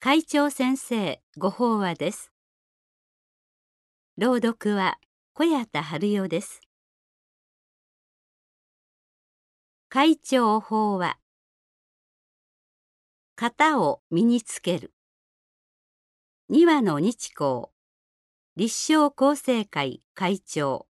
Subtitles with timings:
[0.00, 2.30] 会長先生ご法話です。
[4.16, 4.96] 朗読は
[5.34, 6.60] 小谷田春代です。
[9.88, 11.18] 会長法話
[13.34, 14.94] 型を身につける
[16.48, 17.64] 二羽の日光
[18.54, 20.86] 立正厚生会会長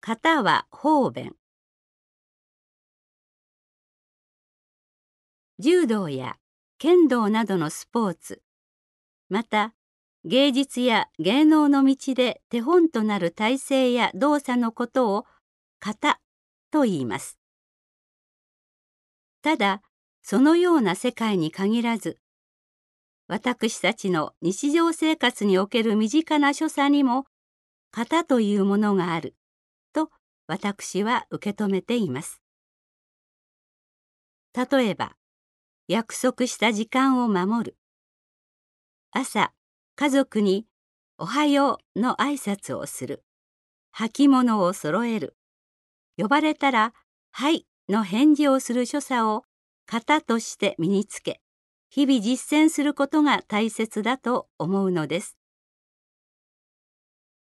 [0.00, 1.37] 型は方便
[5.60, 6.36] 柔道や
[6.78, 8.42] 剣道などのスポーツ
[9.28, 9.74] また
[10.24, 15.26] 芸術や芸能の道で手本となる体制や動作のことを
[15.80, 16.20] 型
[16.70, 17.38] と言います。
[19.42, 19.82] ただ
[20.22, 22.18] そのような世界に限らず
[23.26, 27.26] 私たちの日常生活における身近な所作にも
[27.90, 29.34] 型というものがある
[29.92, 30.10] と
[30.46, 32.40] 私は受け止めています。
[34.54, 35.17] 例えば
[35.88, 37.76] 約束した時間を守る。
[39.10, 39.54] 朝、
[39.96, 40.66] 家族に
[41.16, 43.24] おはようの挨拶をする。
[43.96, 45.34] 履物を揃える。
[46.18, 46.92] 呼ばれたら、
[47.30, 49.44] はいの返事をする所作を
[49.86, 51.40] 型として身につけ、
[51.88, 55.38] 日々実践することが大切だと思うのです。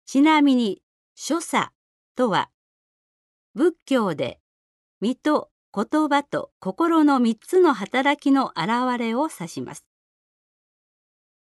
[0.05, 0.81] ちなみに、
[1.13, 1.73] 所作
[2.15, 2.49] とは、
[3.53, 4.39] 仏教で
[5.01, 9.85] 身と言葉と心の三つの働きの現れを指します。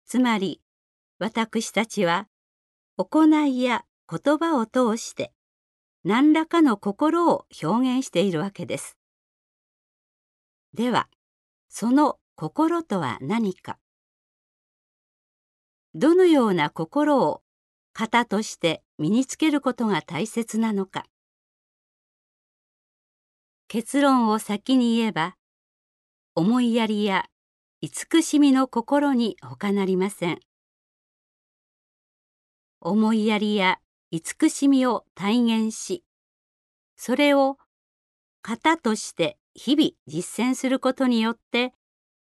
[0.06, 0.60] つまり
[1.18, 2.28] 私たちは
[2.96, 5.32] 行いや言葉を通して
[6.04, 8.96] 何らかの心を表現しているわけです。
[10.74, 11.08] では
[11.68, 13.78] その心とは何か
[15.94, 17.42] どのような心を
[17.92, 21.04] 型として身につけることが大切なのか
[23.74, 25.34] 結論を先に言えば
[26.34, 27.24] 思いやりや
[27.80, 30.40] 慈しみの心に他なりません
[32.82, 33.78] 思いやりや
[34.10, 36.04] 慈しみを体現し
[36.98, 37.56] それを
[38.42, 41.72] 型として日々実践することによって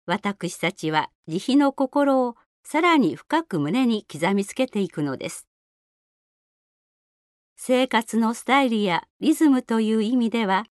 [0.05, 2.35] 私たちは慈悲の心を
[2.65, 5.47] さらに深く胸に刻みつけていくのです。
[7.57, 10.67] 生活のスタイルやリズムという意味では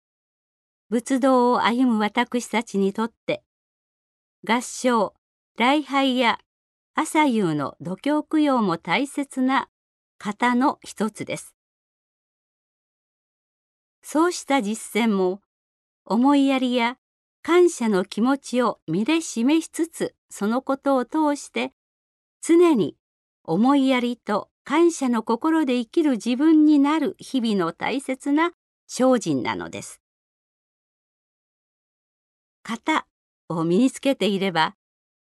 [0.94, 3.42] 仏道を歩む私たちにとって
[4.48, 5.16] 合唱
[5.58, 6.38] 礼拝や
[6.94, 9.70] 朝夕の度胸供養も大切な
[10.20, 11.56] 型の一つです。
[14.04, 15.42] そうした実践も
[16.06, 16.98] 思いやりや
[17.42, 21.72] 感謝の気持ちを身で示しつつそのことを通して
[22.44, 22.98] 常に
[23.44, 28.52] 思いやりと感謝の心で生きる自分になる日々の大切な
[28.86, 30.03] 精進なのです。
[32.64, 33.06] 型
[33.50, 34.76] を身につけていれば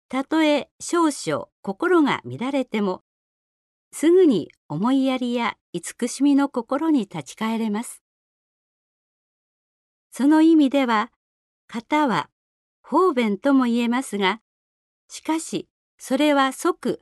[0.10, 3.04] たとえ少々心が乱れても
[3.92, 8.04] すぐに思いやりや慈しみの心に立ち返れます。
[10.12, 11.12] その意味では
[11.68, 12.30] 型は
[12.82, 14.42] 方便とも言えますが
[15.08, 15.68] しかし
[16.00, 17.00] それは即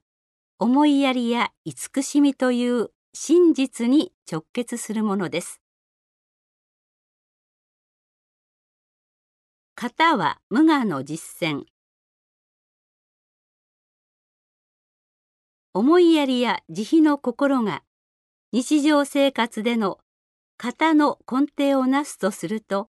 [0.59, 5.61] 思いやりや慈しみという真実に直結するものです。
[9.79, 11.65] 型は無我の実践
[15.71, 17.83] 思いやりや慈悲の心が
[18.51, 19.99] 日常生活での
[20.57, 22.89] 型の根底をなすとすると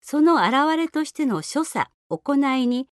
[0.00, 2.86] その現れとしての所作行いに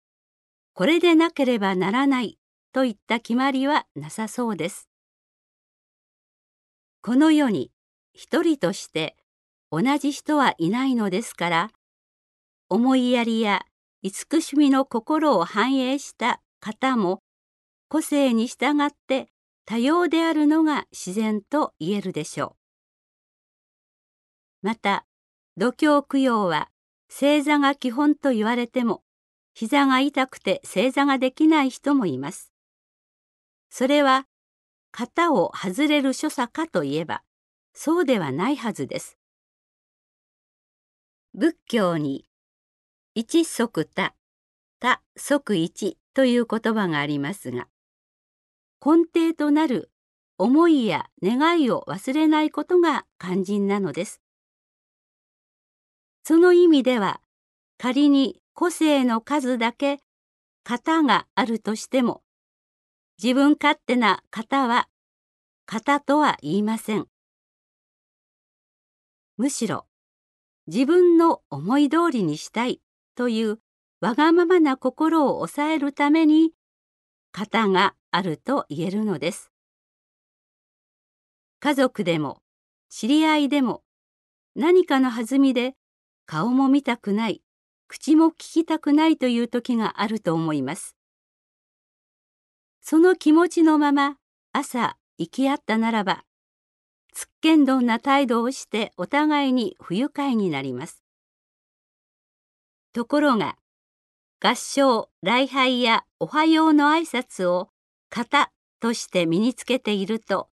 [0.74, 2.40] これでなければならない
[2.74, 4.90] といった決まりはなさそうです。
[7.04, 7.70] この世に
[8.16, 9.16] 一人として
[9.72, 11.72] 同じ人はいないのですから
[12.74, 13.62] 思いやりや
[14.02, 17.22] 慈しみの心を反映した方も
[17.88, 19.28] 個性に従って
[19.64, 22.56] 多様であるのが自然と言えるでしょ
[24.64, 24.66] う。
[24.66, 25.06] また
[25.56, 26.70] 度胸供養は
[27.10, 29.04] 正座が基本と言われても
[29.54, 32.52] 膝が痛くて正座ができない人もいます。
[33.70, 34.26] それは
[34.92, 37.22] 型を外れる所作かといえば
[37.76, 39.20] そうではないはずです。
[41.36, 42.26] 仏教に
[43.16, 44.16] 一即多、
[44.80, 47.68] 多即一という言葉がありますが、
[48.84, 49.92] 根底となる
[50.38, 54.22] 思いや願いを忘れないことが肝心なのです。
[56.24, 57.22] その意味では、
[57.78, 60.00] 仮に個性の数だけ
[60.64, 62.24] 型があるとしても、
[63.22, 64.88] 自分勝手な型は
[65.68, 67.08] 型とは言いません。
[69.38, 69.86] むしろ
[70.68, 72.82] 自分の思い通りにしたい
[73.16, 73.60] という
[74.02, 76.52] わがままな心を抑えるために
[77.32, 79.52] 型があると言えるのです。
[81.60, 82.42] 家族でも
[82.90, 83.84] 知り合いでも
[84.56, 85.76] 何かの弾みで
[86.26, 87.42] 顔も見たくない
[87.88, 90.96] 口も聞きたくないという時があると思います。
[92.82, 94.18] その気持ちのまま
[94.52, 96.26] 朝行き合ったならば
[97.14, 101.03] つっけんどんな態度をしてお互いに不愉快になります。
[102.94, 103.58] ところが
[104.40, 107.70] 合唱礼拝やおはようの挨拶を
[108.12, 110.50] 型として身につけていると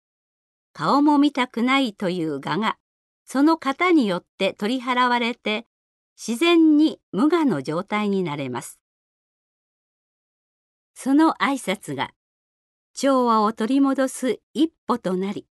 [0.72, 2.78] 顔も見たくないという我が
[3.26, 5.66] その型によって取り払われて
[6.16, 8.80] 自然に無我の状態になれます。
[10.94, 12.12] その挨拶が
[12.94, 15.46] 調和を取り戻す一歩となり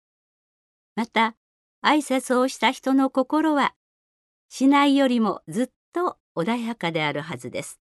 [0.95, 1.35] また
[1.83, 3.73] 挨拶をした人の心は
[4.49, 7.79] しないよりもずっと穏やかであるはずです。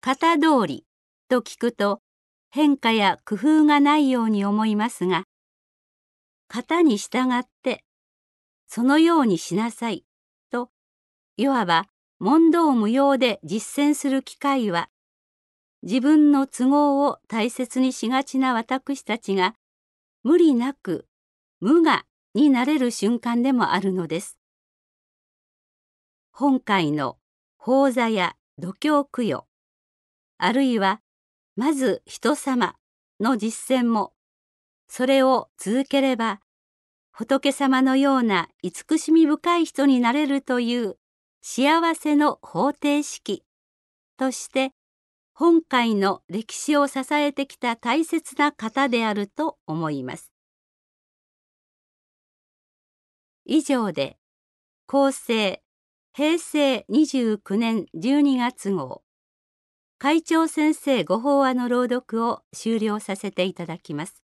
[0.00, 0.86] 型通り
[1.28, 2.00] と聞くと
[2.50, 5.24] 変化や工夫がないように思いますが
[6.48, 7.84] 型に従って
[8.66, 10.04] そのようにしなさい
[10.50, 10.70] と
[11.36, 11.86] いわば
[12.20, 14.88] 問答無用で実践する機会は
[15.82, 19.54] 自分の都合を大切にしがちな私たちが
[20.22, 21.06] 無理なく
[21.60, 22.04] 無我
[22.34, 24.37] になれる瞬間でもあるのです。
[26.40, 27.18] 本会の
[27.56, 29.48] 法座や度胸供養
[30.38, 31.00] あるいは
[31.56, 32.76] まず人様
[33.18, 34.12] の実践も
[34.86, 36.38] それを続ければ
[37.10, 40.96] 仏様のような慈しみ深い人になれるという
[41.42, 43.42] 幸せの方程式
[44.16, 44.70] として
[45.34, 50.32] 本会の歴史を支えてきた大切な方であると思います。
[53.44, 54.18] 以上で
[54.86, 55.62] 厚生
[56.18, 59.04] 平成29年12月号
[60.00, 64.24] 会長先生ご法話の朗読を終了させていただきます。